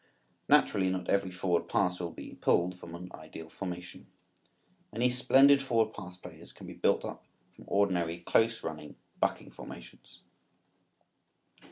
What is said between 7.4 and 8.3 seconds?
from ordinary